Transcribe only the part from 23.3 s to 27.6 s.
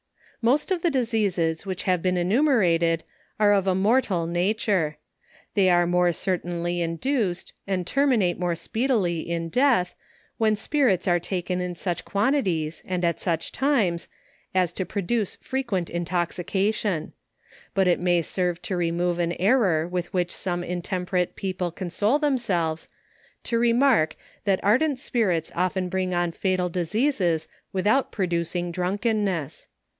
to remark, that ardent spirits often bring on fatal diseases